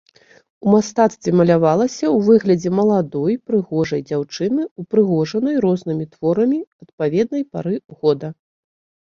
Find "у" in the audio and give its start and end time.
0.67-0.71